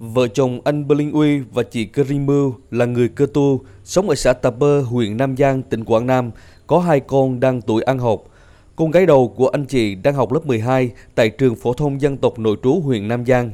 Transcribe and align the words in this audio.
Vợ 0.00 0.28
chồng 0.28 0.60
anh 0.64 0.88
Berlin 0.88 1.12
Uy 1.12 1.40
và 1.40 1.62
chị 1.62 1.84
Kerimu 1.84 2.52
là 2.70 2.84
người 2.84 3.08
cơ 3.08 3.26
tu, 3.34 3.60
sống 3.84 4.08
ở 4.08 4.14
xã 4.14 4.32
Tà 4.32 4.50
Bơ, 4.50 4.80
huyện 4.80 5.16
Nam 5.16 5.36
Giang, 5.36 5.62
tỉnh 5.62 5.84
Quảng 5.84 6.06
Nam, 6.06 6.30
có 6.66 6.78
hai 6.78 7.00
con 7.00 7.40
đang 7.40 7.60
tuổi 7.60 7.82
ăn 7.82 7.98
học. 7.98 8.24
Con 8.76 8.90
gái 8.90 9.06
đầu 9.06 9.28
của 9.36 9.48
anh 9.48 9.64
chị 9.64 9.94
đang 9.94 10.14
học 10.14 10.32
lớp 10.32 10.46
12 10.46 10.90
tại 11.14 11.30
trường 11.30 11.54
phổ 11.54 11.72
thông 11.72 12.00
dân 12.00 12.16
tộc 12.16 12.38
nội 12.38 12.56
trú 12.62 12.80
huyện 12.80 13.08
Nam 13.08 13.26
Giang. 13.26 13.50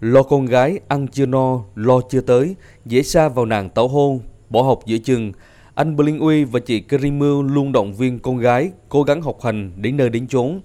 Lo 0.00 0.22
con 0.22 0.46
gái 0.46 0.78
ăn 0.88 1.06
chưa 1.08 1.26
no, 1.26 1.60
lo 1.74 2.00
chưa 2.10 2.20
tới, 2.20 2.54
dễ 2.86 3.02
xa 3.02 3.28
vào 3.28 3.46
nàng 3.46 3.70
tảo 3.70 3.88
hôn, 3.88 4.20
bỏ 4.50 4.62
học 4.62 4.80
giữa 4.86 4.98
chừng. 4.98 5.32
Anh 5.74 5.96
Berlin 5.96 6.18
Uy 6.18 6.44
và 6.44 6.60
chị 6.60 6.80
Kerimu 6.80 7.42
luôn 7.42 7.72
động 7.72 7.94
viên 7.94 8.18
con 8.18 8.38
gái 8.38 8.70
cố 8.88 9.02
gắng 9.02 9.22
học 9.22 9.38
hành 9.42 9.72
đến 9.76 9.96
nơi 9.96 10.10
đến 10.10 10.28
chốn. 10.28 10.60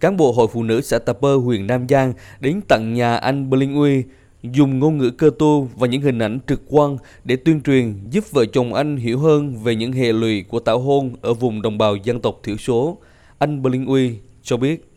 Cán 0.00 0.16
bộ 0.16 0.32
Hội 0.32 0.46
Phụ 0.52 0.62
nữ 0.62 0.80
xã 0.80 0.98
Tà 0.98 1.12
Bơ, 1.20 1.36
huyện 1.36 1.66
Nam 1.66 1.88
Giang 1.88 2.12
đến 2.40 2.60
tận 2.68 2.94
nhà 2.94 3.16
anh 3.16 3.50
Berlin 3.50 3.74
Uy 3.74 4.04
dùng 4.52 4.78
ngôn 4.78 4.98
ngữ 4.98 5.10
cơ 5.10 5.30
tu 5.38 5.68
và 5.76 5.86
những 5.86 6.02
hình 6.02 6.18
ảnh 6.18 6.38
trực 6.48 6.62
quan 6.68 6.96
để 7.24 7.36
tuyên 7.36 7.60
truyền, 7.60 7.94
giúp 8.10 8.24
vợ 8.32 8.44
chồng 8.46 8.74
anh 8.74 8.96
hiểu 8.96 9.18
hơn 9.18 9.56
về 9.64 9.74
những 9.74 9.92
hệ 9.92 10.12
lụy 10.12 10.42
của 10.42 10.60
tảo 10.60 10.78
hôn 10.78 11.12
ở 11.20 11.34
vùng 11.34 11.62
đồng 11.62 11.78
bào 11.78 11.96
dân 11.96 12.20
tộc 12.20 12.40
thiểu 12.42 12.56
số. 12.56 12.98
Anh 13.38 13.62
Berlin 13.62 13.84
Uy 13.84 14.14
cho 14.42 14.56
biết. 14.56 14.87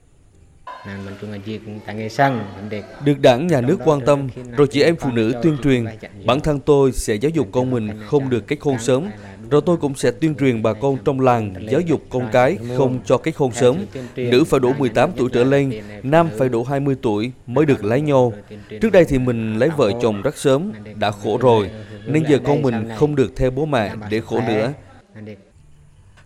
Được 3.06 3.20
đảng 3.22 3.48
nhà 3.48 3.62
nước 3.62 3.78
quan 3.86 4.02
tâm, 4.06 4.28
rồi 4.58 4.68
chị 4.68 4.82
em 4.82 4.96
phụ 4.96 5.12
nữ 5.12 5.34
tuyên 5.44 5.58
truyền, 5.64 5.86
bản 6.26 6.40
thân 6.40 6.60
tôi 6.60 6.92
sẽ 6.92 7.16
giáo 7.16 7.30
dục 7.30 7.48
con 7.52 7.72
mình 7.72 7.90
không 8.06 8.30
được 8.30 8.48
kết 8.48 8.58
hôn 8.62 8.80
sớm, 8.80 9.08
rồi 9.50 9.62
tôi 9.66 9.78
cũng 9.78 9.96
sẽ 9.96 10.12
tuyên 10.12 10.36
truyền 10.36 10.64
bà 10.64 10.74
con 10.74 10.98
trong 11.06 11.20
làng 11.20 11.54
giáo 11.72 11.82
dục 11.82 12.02
con 12.10 12.30
cái 12.32 12.58
không 12.78 13.00
cho 13.06 13.18
kết 13.18 13.36
hôn 13.36 13.52
sớm. 13.52 13.78
Nữ 14.16 14.44
phải 14.44 14.60
đủ 14.60 14.74
18 14.78 15.12
tuổi 15.18 15.30
trở 15.34 15.44
lên, 15.44 15.72
nam 16.04 16.30
phải 16.38 16.50
đủ 16.50 16.64
20 16.64 16.96
tuổi 17.02 17.32
mới 17.48 17.66
được 17.66 17.84
lấy 17.84 18.02
nhau. 18.02 18.34
Trước 18.82 18.92
đây 18.92 19.06
thì 19.06 19.20
mình 19.20 19.60
lấy 19.60 19.70
vợ 19.78 19.92
chồng 20.02 20.22
rất 20.22 20.38
sớm, 20.38 20.72
đã 20.96 21.12
khổ 21.12 21.38
rồi, 21.42 21.70
nên 22.06 22.24
giờ 22.30 22.40
con 22.44 22.62
mình 22.62 22.90
không 22.96 23.16
được 23.16 23.36
theo 23.36 23.52
bố 23.52 23.66
mẹ 23.66 23.94
để 24.10 24.22
khổ 24.22 24.42
nữa. 24.48 24.74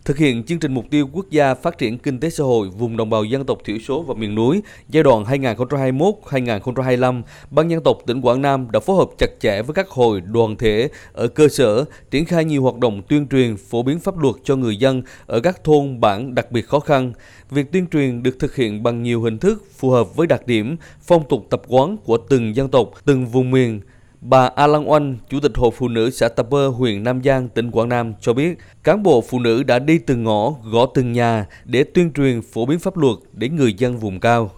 Thực 0.05 0.17
hiện 0.17 0.43
chương 0.43 0.59
trình 0.59 0.73
mục 0.73 0.85
tiêu 0.89 1.09
quốc 1.13 1.25
gia 1.29 1.53
phát 1.53 1.77
triển 1.77 1.97
kinh 1.97 2.19
tế 2.19 2.29
xã 2.29 2.43
hội 2.43 2.69
vùng 2.69 2.97
đồng 2.97 3.09
bào 3.09 3.23
dân 3.23 3.45
tộc 3.45 3.57
thiểu 3.65 3.77
số 3.79 4.01
và 4.01 4.13
miền 4.13 4.35
núi 4.35 4.61
giai 4.89 5.03
đoạn 5.03 5.23
2021-2025, 5.23 7.21
Ban 7.51 7.67
dân 7.67 7.83
tộc 7.83 7.97
tỉnh 8.05 8.21
Quảng 8.21 8.41
Nam 8.41 8.71
đã 8.71 8.79
phối 8.79 8.95
hợp 8.95 9.09
chặt 9.17 9.29
chẽ 9.39 9.61
với 9.61 9.73
các 9.73 9.89
hội 9.89 10.21
đoàn 10.21 10.55
thể 10.55 10.89
ở 11.13 11.27
cơ 11.27 11.47
sở, 11.47 11.85
triển 12.11 12.25
khai 12.25 12.45
nhiều 12.45 12.63
hoạt 12.63 12.77
động 12.77 13.01
tuyên 13.09 13.27
truyền, 13.27 13.57
phổ 13.57 13.83
biến 13.83 13.99
pháp 13.99 14.17
luật 14.17 14.35
cho 14.43 14.55
người 14.55 14.77
dân 14.77 15.01
ở 15.25 15.39
các 15.39 15.63
thôn 15.63 15.99
bản 15.99 16.35
đặc 16.35 16.51
biệt 16.51 16.67
khó 16.67 16.79
khăn. 16.79 17.13
Việc 17.49 17.71
tuyên 17.71 17.87
truyền 17.87 18.23
được 18.23 18.39
thực 18.39 18.55
hiện 18.55 18.83
bằng 18.83 19.03
nhiều 19.03 19.21
hình 19.21 19.37
thức 19.37 19.63
phù 19.77 19.89
hợp 19.89 20.15
với 20.15 20.27
đặc 20.27 20.47
điểm, 20.47 20.77
phong 21.01 21.27
tục 21.29 21.47
tập 21.49 21.61
quán 21.67 21.97
của 21.97 22.17
từng 22.17 22.55
dân 22.55 22.69
tộc, 22.69 22.91
từng 23.05 23.25
vùng 23.25 23.51
miền. 23.51 23.81
Bà 24.21 24.45
A 24.45 24.67
Lan 24.67 24.89
Oanh, 24.89 25.17
Chủ 25.29 25.39
tịch 25.39 25.51
Hội 25.55 25.71
Phụ 25.77 25.87
nữ 25.87 26.09
xã 26.09 26.29
Tập 26.29 26.47
Bơ, 26.49 26.67
huyện 26.67 27.03
Nam 27.03 27.23
Giang, 27.23 27.49
tỉnh 27.49 27.71
Quảng 27.71 27.89
Nam 27.89 28.13
cho 28.21 28.33
biết, 28.33 28.57
cán 28.83 29.03
bộ 29.03 29.21
phụ 29.21 29.39
nữ 29.39 29.63
đã 29.63 29.79
đi 29.79 29.97
từng 29.97 30.23
ngõ, 30.23 30.51
gõ 30.71 30.85
từng 30.93 31.11
nhà 31.11 31.45
để 31.65 31.83
tuyên 31.83 32.13
truyền 32.13 32.41
phổ 32.41 32.65
biến 32.65 32.79
pháp 32.79 32.97
luật 32.97 33.15
đến 33.33 33.55
người 33.55 33.73
dân 33.73 33.97
vùng 33.97 34.19
cao. 34.19 34.51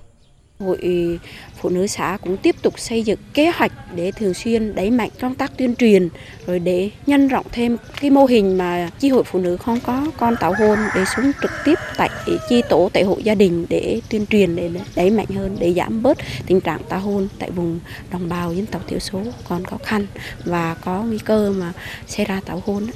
Hội 0.59 0.77
ờ, 0.81 1.27
Phụ 1.61 1.69
nữ 1.69 1.87
xã 1.87 2.17
cũng 2.21 2.37
tiếp 2.37 2.55
tục 2.61 2.79
xây 2.79 3.03
dựng 3.03 3.19
kế 3.33 3.51
hoạch 3.51 3.71
để 3.95 4.11
thường 4.11 4.33
xuyên 4.33 4.75
đẩy 4.75 4.91
mạnh 4.91 5.09
công 5.21 5.35
tác 5.35 5.57
tuyên 5.57 5.75
truyền, 5.75 6.09
rồi 6.47 6.59
để 6.59 6.89
nhân 7.05 7.27
rộng 7.27 7.45
thêm 7.51 7.77
cái 8.01 8.09
mô 8.09 8.25
hình 8.25 8.57
mà 8.57 8.89
chi 8.99 9.09
hội 9.09 9.23
phụ 9.23 9.39
nữ 9.39 9.57
không 9.57 9.79
có 9.79 10.07
con 10.17 10.35
tảo 10.39 10.53
hôn 10.59 10.79
để 10.95 11.05
xuống 11.15 11.31
trực 11.41 11.51
tiếp 11.65 11.79
tại 11.97 12.09
chi 12.49 12.61
tổ, 12.69 12.89
tại 12.93 13.03
hộ 13.03 13.17
gia 13.23 13.35
đình 13.35 13.65
để 13.69 14.01
tuyên 14.09 14.25
truyền, 14.25 14.55
để 14.55 14.69
đẩy 14.95 15.09
mạnh 15.09 15.27
hơn, 15.35 15.57
để 15.59 15.73
giảm 15.73 16.03
bớt 16.03 16.17
tình 16.45 16.61
trạng 16.61 16.79
tảo 16.89 16.99
hôn 16.99 17.27
tại 17.39 17.51
vùng 17.51 17.79
đồng 18.11 18.29
bào 18.29 18.53
dân 18.53 18.65
tộc 18.65 18.81
thiểu 18.87 18.99
số 18.99 19.21
còn 19.49 19.65
khó 19.65 19.77
khăn 19.83 20.07
và 20.45 20.75
có 20.81 21.03
nguy 21.03 21.17
cơ 21.17 21.53
mà 21.57 21.73
xảy 22.07 22.25
ra 22.25 22.41
tảo 22.45 22.61
hôn. 22.65 22.87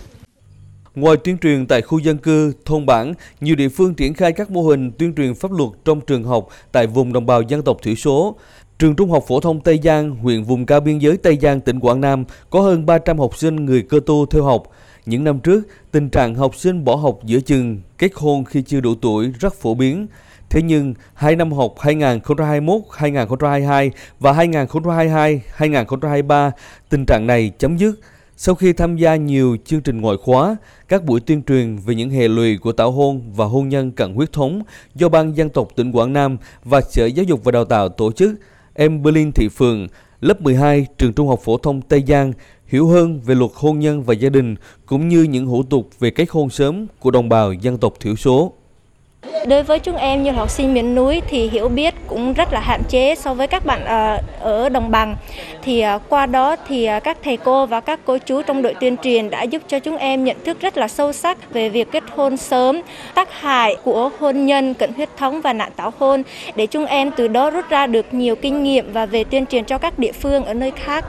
Ngoài 0.95 1.17
tuyên 1.17 1.37
truyền 1.37 1.67
tại 1.67 1.81
khu 1.81 1.99
dân 1.99 2.17
cư, 2.17 2.53
thôn 2.65 2.85
bản, 2.85 3.13
nhiều 3.41 3.55
địa 3.55 3.69
phương 3.69 3.93
triển 3.93 4.13
khai 4.13 4.31
các 4.31 4.51
mô 4.51 4.61
hình 4.61 4.91
tuyên 4.91 5.15
truyền 5.15 5.35
pháp 5.35 5.51
luật 5.51 5.69
trong 5.85 6.01
trường 6.01 6.23
học 6.23 6.47
tại 6.71 6.87
vùng 6.87 7.13
đồng 7.13 7.25
bào 7.25 7.41
dân 7.41 7.61
tộc 7.61 7.77
thiểu 7.81 7.95
số. 7.95 8.35
Trường 8.79 8.95
Trung 8.95 9.11
học 9.11 9.23
phổ 9.27 9.39
thông 9.39 9.59
Tây 9.59 9.79
Giang, 9.83 10.15
huyện 10.15 10.43
vùng 10.43 10.65
cao 10.65 10.79
biên 10.79 10.97
giới 10.97 11.17
Tây 11.17 11.37
Giang, 11.41 11.61
tỉnh 11.61 11.79
Quảng 11.79 12.01
Nam 12.01 12.23
có 12.49 12.61
hơn 12.61 12.85
300 12.85 13.19
học 13.19 13.37
sinh 13.37 13.65
người 13.65 13.81
cơ 13.81 13.99
tu 14.05 14.25
theo 14.25 14.43
học. 14.43 14.63
Những 15.05 15.23
năm 15.23 15.39
trước, 15.39 15.61
tình 15.91 16.09
trạng 16.09 16.35
học 16.35 16.55
sinh 16.55 16.85
bỏ 16.85 16.95
học 16.95 17.19
giữa 17.23 17.39
chừng, 17.39 17.81
kết 17.97 18.11
hôn 18.15 18.45
khi 18.45 18.61
chưa 18.61 18.81
đủ 18.81 18.95
tuổi 18.95 19.33
rất 19.39 19.53
phổ 19.53 19.73
biến. 19.73 20.07
Thế 20.49 20.61
nhưng, 20.61 20.93
hai 21.13 21.35
năm 21.35 21.51
học 21.51 21.75
2021-2022 21.77 23.89
và 24.19 24.33
2022-2023, 24.33 26.51
tình 26.89 27.05
trạng 27.05 27.27
này 27.27 27.51
chấm 27.59 27.77
dứt 27.77 27.99
sau 28.43 28.55
khi 28.55 28.73
tham 28.73 28.97
gia 28.97 29.15
nhiều 29.15 29.57
chương 29.65 29.81
trình 29.81 30.01
ngoại 30.01 30.17
khóa, 30.17 30.55
các 30.87 31.03
buổi 31.03 31.19
tuyên 31.19 31.43
truyền 31.43 31.77
về 31.77 31.95
những 31.95 32.09
hệ 32.09 32.27
lụy 32.27 32.57
của 32.57 32.71
tảo 32.71 32.91
hôn 32.91 33.21
và 33.35 33.45
hôn 33.45 33.69
nhân 33.69 33.91
cận 33.91 34.13
huyết 34.13 34.31
thống 34.31 34.61
do 34.95 35.09
Ban 35.09 35.37
dân 35.37 35.49
tộc 35.49 35.67
tỉnh 35.75 35.91
Quảng 35.91 36.13
Nam 36.13 36.37
và 36.63 36.81
Sở 36.81 37.05
Giáo 37.05 37.23
dục 37.23 37.43
và 37.43 37.51
Đào 37.51 37.65
tạo 37.65 37.89
tổ 37.89 38.11
chức, 38.11 38.31
em 38.73 39.03
Berlin 39.03 39.31
Thị 39.31 39.47
Phường, 39.49 39.87
lớp 40.21 40.41
12 40.41 40.87
trường 40.97 41.13
Trung 41.13 41.27
học 41.27 41.39
phổ 41.43 41.57
thông 41.57 41.81
Tây 41.81 42.03
Giang 42.07 42.33
hiểu 42.67 42.87
hơn 42.87 43.19
về 43.25 43.35
luật 43.35 43.51
hôn 43.55 43.79
nhân 43.79 44.03
và 44.03 44.13
gia 44.13 44.29
đình 44.29 44.55
cũng 44.85 45.09
như 45.09 45.23
những 45.23 45.45
hủ 45.45 45.63
tục 45.63 45.89
về 45.99 46.09
kết 46.09 46.29
hôn 46.29 46.49
sớm 46.49 46.87
của 46.99 47.11
đồng 47.11 47.29
bào 47.29 47.53
dân 47.53 47.77
tộc 47.77 47.93
thiểu 47.99 48.15
số. 48.15 48.53
Đối 49.47 49.63
với 49.63 49.79
chúng 49.79 49.95
em 49.95 50.23
như 50.23 50.31
học 50.31 50.49
sinh 50.49 50.73
miền 50.73 50.95
núi 50.95 51.21
thì 51.27 51.49
hiểu 51.49 51.69
biết 51.69 51.93
cũng 52.07 52.33
rất 52.33 52.53
là 52.53 52.59
hạn 52.59 52.81
chế 52.89 53.15
so 53.15 53.33
với 53.33 53.47
các 53.47 53.65
bạn 53.65 53.85
ờ, 53.85 54.17
ở 54.39 54.69
đồng 54.69 54.91
bằng. 54.91 55.15
Thì 55.61 55.81
ờ, 55.81 55.99
qua 56.09 56.25
đó 56.25 56.55
thì 56.67 56.85
ờ, 56.85 56.99
các 56.99 57.17
thầy 57.23 57.37
cô 57.37 57.65
và 57.65 57.79
các 57.81 57.99
cô 58.05 58.17
chú 58.17 58.41
trong 58.41 58.61
đội 58.61 58.73
tuyên 58.73 58.97
truyền 58.97 59.29
đã 59.29 59.43
giúp 59.43 59.61
cho 59.67 59.79
chúng 59.79 59.97
em 59.97 60.23
nhận 60.23 60.37
thức 60.45 60.59
rất 60.61 60.77
là 60.77 60.87
sâu 60.87 61.13
sắc 61.13 61.53
về 61.53 61.69
việc 61.69 61.91
kết 61.91 62.03
hôn 62.15 62.37
sớm, 62.37 62.81
tác 63.13 63.39
hại 63.39 63.75
của 63.83 64.09
hôn 64.19 64.45
nhân, 64.45 64.73
cận 64.73 64.93
huyết 64.93 65.09
thống 65.17 65.41
và 65.41 65.53
nạn 65.53 65.71
tảo 65.75 65.93
hôn 65.99 66.23
để 66.55 66.67
chúng 66.67 66.85
em 66.85 67.11
từ 67.11 67.27
đó 67.27 67.49
rút 67.49 67.69
ra 67.69 67.87
được 67.87 68.13
nhiều 68.13 68.35
kinh 68.35 68.63
nghiệm 68.63 68.93
và 68.93 69.05
về 69.05 69.23
tuyên 69.23 69.45
truyền 69.45 69.65
cho 69.65 69.77
các 69.77 69.99
địa 69.99 70.11
phương 70.11 70.45
ở 70.45 70.53
nơi 70.53 70.71
khác. 70.71 71.05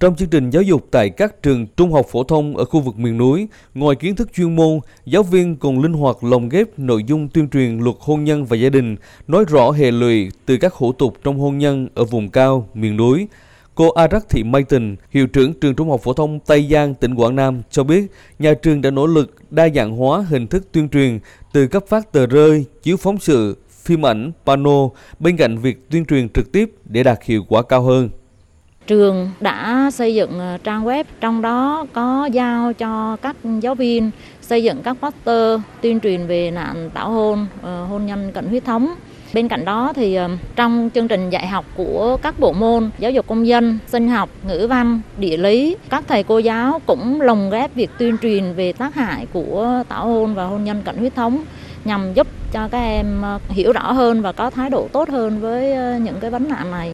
Trong 0.00 0.16
chương 0.16 0.28
trình 0.28 0.50
giáo 0.50 0.62
dục 0.62 0.86
tại 0.90 1.10
các 1.10 1.42
trường 1.42 1.66
trung 1.76 1.92
học 1.92 2.06
phổ 2.10 2.24
thông 2.24 2.56
ở 2.56 2.64
khu 2.64 2.80
vực 2.80 2.98
miền 2.98 3.18
núi, 3.18 3.48
ngoài 3.74 3.96
kiến 3.96 4.16
thức 4.16 4.32
chuyên 4.36 4.56
môn, 4.56 4.80
giáo 5.06 5.22
viên 5.22 5.56
còn 5.56 5.82
linh 5.82 5.92
hoạt 5.92 6.24
lồng 6.24 6.48
ghép 6.48 6.78
nội 6.78 7.04
dung 7.06 7.28
tuyên 7.28 7.48
truyền 7.48 7.78
luật 7.78 7.96
hôn 8.00 8.24
nhân 8.24 8.44
và 8.44 8.56
gia 8.56 8.68
đình, 8.68 8.96
nói 9.28 9.44
rõ 9.48 9.70
hệ 9.70 9.90
lụy 9.90 10.30
từ 10.46 10.56
các 10.56 10.74
hủ 10.74 10.92
tục 10.92 11.16
trong 11.24 11.38
hôn 11.38 11.58
nhân 11.58 11.88
ở 11.94 12.04
vùng 12.04 12.28
cao, 12.28 12.68
miền 12.74 12.96
núi. 12.96 13.28
Cô 13.74 13.90
Arak 13.90 14.28
Thị 14.28 14.42
Mai 14.42 14.62
Tình, 14.62 14.96
hiệu 15.10 15.26
trưởng 15.26 15.52
trường 15.60 15.74
Trung 15.74 15.90
học 15.90 16.00
phổ 16.02 16.12
thông 16.12 16.40
Tây 16.40 16.68
Giang, 16.70 16.94
tỉnh 16.94 17.14
Quảng 17.14 17.36
Nam 17.36 17.62
cho 17.70 17.84
biết, 17.84 18.06
nhà 18.38 18.54
trường 18.54 18.80
đã 18.80 18.90
nỗ 18.90 19.06
lực 19.06 19.34
đa 19.50 19.68
dạng 19.74 19.96
hóa 19.96 20.26
hình 20.28 20.46
thức 20.46 20.68
tuyên 20.72 20.88
truyền 20.88 21.18
từ 21.52 21.66
cấp 21.66 21.84
phát 21.88 22.12
tờ 22.12 22.26
rơi, 22.26 22.64
chiếu 22.82 22.96
phóng 22.96 23.18
sự, 23.18 23.56
phim 23.68 24.06
ảnh, 24.06 24.32
pano 24.46 24.88
bên 25.18 25.36
cạnh 25.36 25.58
việc 25.58 25.90
tuyên 25.90 26.04
truyền 26.04 26.28
trực 26.28 26.52
tiếp 26.52 26.70
để 26.84 27.02
đạt 27.02 27.18
hiệu 27.22 27.44
quả 27.48 27.62
cao 27.62 27.82
hơn. 27.82 28.08
Trường 28.86 29.30
đã 29.40 29.90
xây 29.92 30.14
dựng 30.14 30.38
ờ, 30.38 30.58
trang 30.64 30.84
web, 30.84 31.04
trong 31.20 31.42
đó 31.42 31.86
có 31.92 32.28
giao 32.32 32.72
cho 32.72 33.16
các 33.22 33.36
giáo 33.60 33.74
viên 33.74 34.10
xây 34.40 34.62
dựng 34.62 34.82
các 34.82 34.96
poster 35.00 35.60
tuyên 35.80 36.00
truyền 36.00 36.26
về 36.26 36.50
nạn 36.50 36.90
tảo 36.94 37.10
hôn, 37.10 37.46
ờ, 37.62 37.84
hôn 37.84 38.06
nhân 38.06 38.32
cận 38.32 38.46
huyết 38.46 38.64
thống. 38.64 38.94
Bên 39.34 39.48
cạnh 39.48 39.64
đó 39.64 39.92
thì 39.96 40.14
ờ, 40.14 40.28
trong 40.56 40.90
chương 40.94 41.08
trình 41.08 41.30
dạy 41.30 41.46
học 41.46 41.64
của 41.76 42.16
các 42.22 42.40
bộ 42.40 42.52
môn 42.52 42.90
giáo 42.98 43.10
dục 43.10 43.26
công 43.26 43.46
dân, 43.46 43.78
sinh 43.86 44.08
học, 44.08 44.28
ngữ 44.48 44.66
văn, 44.70 45.00
địa 45.18 45.36
lý, 45.36 45.76
các 45.88 46.04
thầy 46.08 46.22
cô 46.22 46.38
giáo 46.38 46.80
cũng 46.86 47.20
lồng 47.20 47.50
ghép 47.50 47.74
việc 47.74 47.90
tuyên 47.98 48.16
truyền 48.22 48.52
về 48.52 48.72
tác 48.72 48.94
hại 48.94 49.26
của 49.32 49.82
tảo 49.88 50.06
hôn 50.06 50.34
và 50.34 50.44
hôn 50.44 50.64
nhân 50.64 50.82
cận 50.84 50.96
huyết 50.96 51.14
thống 51.14 51.44
nhằm 51.84 52.14
giúp 52.14 52.26
cho 52.52 52.68
các 52.68 52.78
em 52.78 53.22
hiểu 53.48 53.72
rõ 53.72 53.92
hơn 53.92 54.22
và 54.22 54.32
có 54.32 54.50
thái 54.50 54.70
độ 54.70 54.88
tốt 54.92 55.08
hơn 55.08 55.40
với 55.40 55.74
những 55.98 56.16
cái 56.20 56.30
vấn 56.30 56.48
nạn 56.48 56.70
này. 56.70 56.92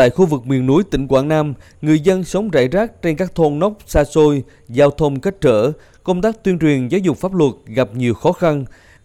Tại 0.00 0.10
khu 0.10 0.26
vực 0.26 0.46
miền 0.46 0.66
núi 0.66 0.82
tỉnh 0.90 1.08
Quảng 1.08 1.28
Nam, 1.28 1.54
người 1.82 2.00
dân 2.00 2.24
sống 2.24 2.50
rải 2.50 2.68
rác 2.68 3.02
trên 3.02 3.16
các 3.16 3.34
thôn 3.34 3.58
nóc 3.58 3.78
xa 3.86 4.04
xôi, 4.04 4.42
giao 4.68 4.90
thông 4.90 5.20
cách 5.20 5.34
trở, 5.40 5.72
công 6.04 6.22
tác 6.22 6.44
tuyên 6.44 6.58
truyền 6.58 6.88
giáo 6.88 6.98
dục 6.98 7.16
pháp 7.16 7.34
luật 7.34 7.52
gặp 7.66 7.88
nhiều 7.94 8.14
khó 8.14 8.32
khăn. 8.32 8.64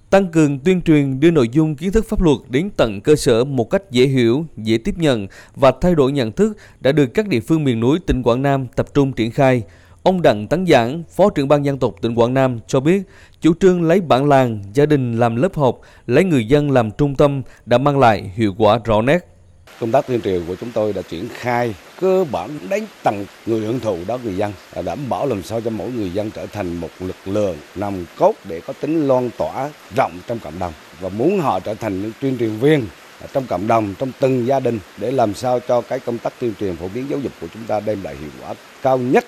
Tăng 0.09 0.27
cường 0.27 0.59
tuyên 0.59 0.81
truyền 0.81 1.19
đưa 1.19 1.31
nội 1.31 1.49
dung 1.51 1.75
kiến 1.75 1.91
thức 1.91 2.05
pháp 2.09 2.21
luật 2.21 2.37
đến 2.49 2.69
tận 2.77 3.01
cơ 3.01 3.15
sở 3.15 3.43
một 3.43 3.69
cách 3.69 3.91
dễ 3.91 4.05
hiểu, 4.07 4.45
dễ 4.57 4.77
tiếp 4.77 4.97
nhận 4.97 5.27
và 5.55 5.71
thay 5.81 5.95
đổi 5.95 6.11
nhận 6.11 6.31
thức 6.31 6.57
đã 6.79 6.91
được 6.91 7.05
các 7.13 7.27
địa 7.27 7.39
phương 7.39 7.63
miền 7.63 7.79
núi 7.79 7.99
tỉnh 8.07 8.23
Quảng 8.23 8.41
Nam 8.41 8.67
tập 8.75 8.93
trung 8.93 9.11
triển 9.11 9.31
khai. 9.31 9.63
Ông 10.03 10.21
Đặng 10.21 10.47
Tấn 10.47 10.65
Giảng, 10.67 11.03
Phó 11.09 11.29
trưởng 11.29 11.47
ban 11.47 11.65
dân 11.65 11.77
tộc 11.79 11.95
tỉnh 12.01 12.15
Quảng 12.15 12.33
Nam 12.33 12.59
cho 12.67 12.79
biết, 12.79 13.01
chủ 13.41 13.53
trương 13.59 13.83
lấy 13.83 14.01
bản 14.01 14.29
làng, 14.29 14.63
gia 14.73 14.85
đình 14.85 15.19
làm 15.19 15.35
lớp 15.35 15.55
học, 15.55 15.79
lấy 16.07 16.23
người 16.23 16.47
dân 16.47 16.71
làm 16.71 16.91
trung 16.91 17.15
tâm 17.15 17.41
đã 17.65 17.77
mang 17.77 17.99
lại 17.99 18.31
hiệu 18.35 18.53
quả 18.57 18.79
rõ 18.85 19.01
nét. 19.01 19.34
Công 19.79 19.91
tác 19.91 20.07
tuyên 20.07 20.21
truyền 20.21 20.45
của 20.47 20.55
chúng 20.55 20.71
tôi 20.71 20.93
đã 20.93 21.01
triển 21.01 21.29
khai 21.33 21.75
cơ 22.01 22.25
bản 22.31 22.49
đến 22.69 22.85
tầng 23.03 23.25
người 23.45 23.59
hưởng 23.59 23.79
thụ 23.79 23.97
đó 24.07 24.17
người 24.23 24.37
dân, 24.37 24.53
đảm 24.85 24.99
bảo 25.09 25.27
làm 25.27 25.43
sao 25.43 25.61
cho 25.61 25.69
mỗi 25.69 25.91
người 25.91 26.09
dân 26.09 26.31
trở 26.31 26.45
thành 26.45 26.75
một 26.75 26.89
lực 26.99 27.15
lượng 27.25 27.57
nằm 27.75 28.05
cốt 28.17 28.33
để 28.43 28.61
có 28.67 28.73
tính 28.81 29.07
loan 29.07 29.29
tỏa 29.37 29.69
rộng 29.95 30.19
trong 30.27 30.39
cộng 30.39 30.59
đồng. 30.59 30.73
Và 30.99 31.09
muốn 31.09 31.39
họ 31.39 31.59
trở 31.59 31.73
thành 31.73 32.01
những 32.01 32.11
tuyên 32.21 32.37
truyền 32.37 32.57
viên 32.59 32.87
trong 33.33 33.47
cộng 33.47 33.67
đồng, 33.67 33.93
trong 33.99 34.11
từng 34.19 34.47
gia 34.47 34.59
đình 34.59 34.79
để 34.97 35.11
làm 35.11 35.33
sao 35.33 35.59
cho 35.59 35.81
cái 35.81 35.99
công 35.99 36.17
tác 36.17 36.33
tuyên 36.39 36.53
truyền 36.59 36.75
phổ 36.75 36.87
biến 36.87 37.05
giáo 37.09 37.19
dục 37.19 37.31
của 37.41 37.47
chúng 37.53 37.63
ta 37.63 37.79
đem 37.79 38.03
lại 38.03 38.15
hiệu 38.15 38.29
quả 38.41 38.53
cao 38.81 38.97
nhất. 38.97 39.25